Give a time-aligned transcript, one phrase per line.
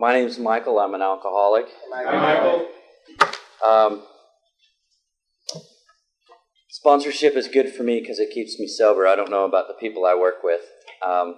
[0.00, 0.80] My name is Michael.
[0.80, 1.66] I'm an alcoholic.
[1.90, 2.68] Michael.
[3.62, 4.02] Um,
[6.70, 9.06] sponsorship is good for me because it keeps me sober.
[9.06, 10.62] I don't know about the people I work with.
[11.06, 11.34] Um,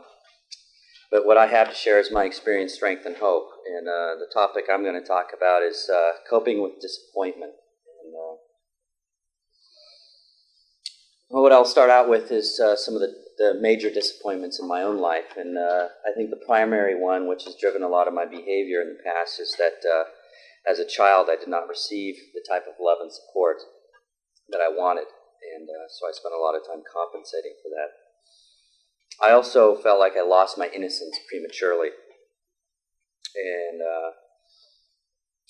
[1.11, 3.48] but what I have to share is my experience, strength, and hope.
[3.67, 7.54] And uh, the topic I'm going to talk about is uh, coping with disappointment.
[8.04, 8.37] And, uh,
[11.31, 13.13] well, what I'll start out with is uh, some of the,
[13.43, 15.35] the major disappointments in my own life.
[15.37, 18.80] And uh, I think the primary one, which has driven a lot of my behavior
[18.80, 20.05] in the past, is that uh,
[20.70, 23.59] as a child I did not receive the type of love and support
[24.50, 25.10] that I wanted.
[25.59, 27.91] And so I spent a lot of time compensating for that.
[29.19, 31.91] I also felt like I lost my innocence prematurely.
[33.34, 34.11] And, uh,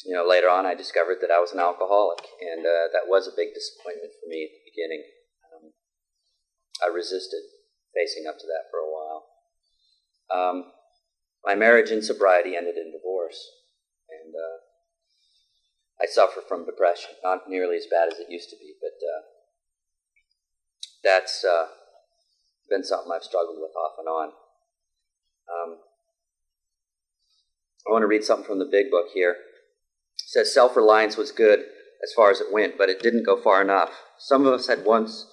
[0.08, 3.28] you know, later on I discovered that I was an alcoholic, and uh, that was
[3.28, 5.02] a big disappointment for me at the beginning.
[5.52, 5.72] Um,
[6.82, 7.44] I resisted
[7.94, 9.22] facing up to that for a while.
[10.32, 10.72] Um,
[11.44, 13.38] my marriage and sobriety ended in divorce,
[14.08, 14.58] and uh,
[16.00, 19.22] I suffer from depression, not nearly as bad as it used to be, but uh,
[21.04, 21.66] that's uh,
[22.70, 24.28] been something I've struggled with off and on.
[25.52, 25.78] Um,
[27.86, 29.32] I want to read something from the big book here.
[29.32, 31.60] It says self reliance was good
[32.02, 33.90] as far as it went, but it didn't go far enough.
[34.18, 35.26] Some of us had once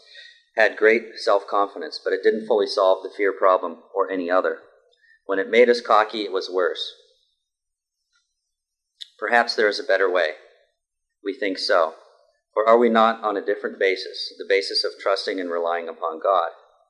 [0.56, 4.60] had great self confidence, but it didn't fully solve the fear problem or any other.
[5.26, 6.94] When it made us cocky, it was worse.
[9.18, 10.32] Perhaps there is a better way.
[11.24, 11.96] We think so.
[12.56, 16.20] Or are we not on a different basis, the basis of trusting and relying upon
[16.22, 16.50] God?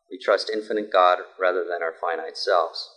[0.09, 2.89] We trust infinite God rather than our finite selves.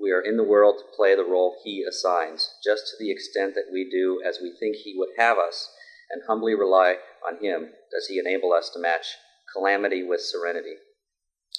[0.00, 3.54] We are in the world to play the role He assigns, just to the extent
[3.54, 5.70] that we do as we think He would have us,
[6.10, 9.16] and humbly rely on Him does He enable us to match
[9.52, 10.74] calamity with serenity.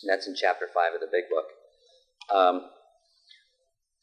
[0.02, 1.46] And that's in chapter 5 of the big book.
[2.34, 2.70] Um,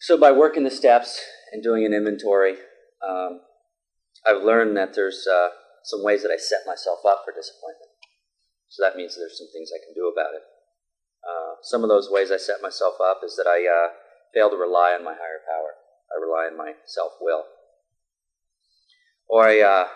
[0.01, 1.21] so, by working the steps
[1.53, 2.55] and doing an inventory,
[3.07, 3.41] um,
[4.27, 5.49] I've learned that there's uh,
[5.85, 7.91] some ways that I set myself up for disappointment.
[8.69, 10.43] So that means there's some things I can do about it.
[11.27, 13.93] Uh, some of those ways I set myself up is that I uh,
[14.33, 15.75] fail to rely on my higher power.
[16.09, 17.45] I rely on my self will.
[19.29, 19.89] Or I uh,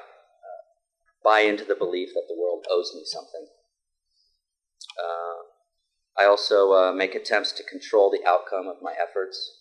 [1.24, 3.46] buy into the belief that the world owes me something.
[4.98, 9.60] Uh, I also uh, make attempts to control the outcome of my efforts.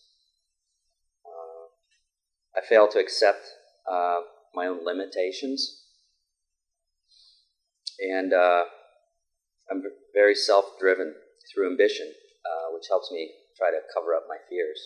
[2.56, 3.48] I fail to accept
[4.54, 5.82] my own limitations.
[7.98, 9.82] And I'm
[10.14, 11.14] very self driven
[11.52, 12.12] through ambition,
[12.44, 14.80] uh, which helps me try to cover up my fears.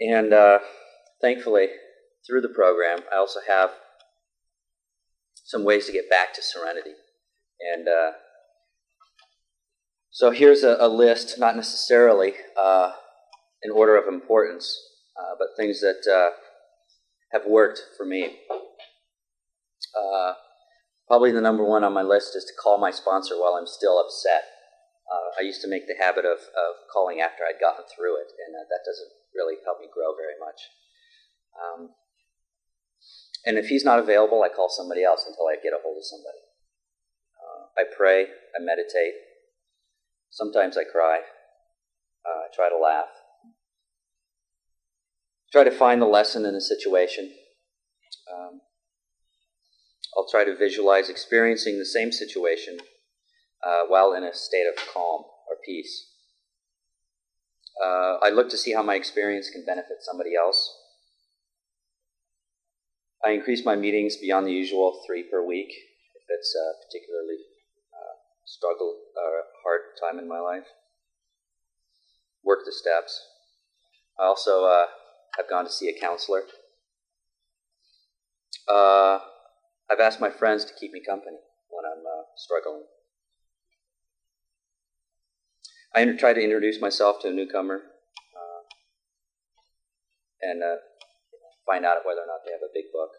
[0.00, 0.58] And uh,
[1.20, 1.68] thankfully,
[2.26, 3.70] through the program, I also have
[5.44, 6.92] some ways to get back to serenity.
[7.60, 8.12] And uh,
[10.18, 12.92] so here's a, a, list, not necessarily uh,
[13.62, 14.76] in order of importance,
[15.16, 16.30] uh, but things that uh,
[17.32, 18.38] have worked for me.
[21.08, 23.98] Probably the number one on my list is to call my sponsor while I'm still
[23.98, 24.44] upset.
[25.08, 28.28] Uh, I used to make the habit of, of calling after I'd gotten through it,
[28.36, 30.68] and uh, that doesn't really help me grow very much.
[31.56, 31.96] Um,
[33.48, 36.04] and if he's not available, I call somebody else until I get a hold of
[36.04, 36.44] somebody.
[37.40, 39.27] Uh, I pray, I meditate.
[40.30, 41.20] Sometimes I cry.
[42.26, 43.08] Uh, I try to laugh.
[45.50, 47.32] Try to find the lesson in a situation.
[48.30, 48.60] Um,
[50.16, 52.78] I'll try to visualize experiencing the same situation
[53.64, 56.06] uh, while in a state of calm or peace.
[57.82, 60.74] Uh, I look to see how my experience can benefit somebody else.
[63.24, 67.57] I increase my meetings beyond the usual three per week if it's a particularly uh,
[68.48, 70.64] struggle or hard time in my life.
[72.42, 73.20] Work the steps.
[74.18, 74.86] I also uh,
[75.36, 76.42] have gone to see a counselor.
[78.66, 79.18] Uh,
[79.90, 81.36] I've asked my friends to keep me company
[81.68, 82.84] when I'm uh, struggling.
[85.94, 88.62] I try to introduce myself to a newcomer uh,
[90.42, 90.76] and uh,
[91.66, 93.10] find out whether or not they have a big book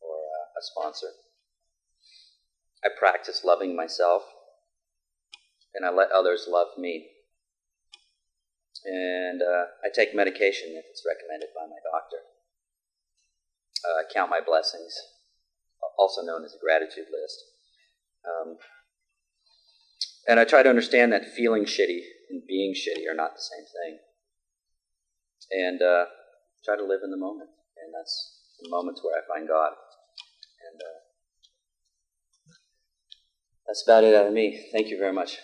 [0.00, 1.08] or uh, a sponsor.
[2.84, 4.22] I practice loving myself
[5.74, 7.08] and I let others love me.
[8.84, 12.22] And uh, I take medication if it's recommended by my doctor.
[13.84, 14.94] Uh, I count my blessings,
[15.98, 17.44] also known as a gratitude list.
[18.24, 18.56] Um,
[20.28, 22.00] and I try to understand that feeling shitty
[22.30, 23.98] and being shitty are not the same thing.
[25.50, 26.04] And uh,
[26.64, 27.50] try to live in the moment.
[27.82, 29.72] And that's the moments where I find God.
[30.70, 30.98] And uh,
[33.66, 34.68] that's about it out of me.
[34.72, 35.38] Thank you very much.